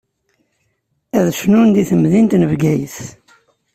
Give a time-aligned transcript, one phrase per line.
[1.17, 2.97] Ad cnun di temdint n Bgayet.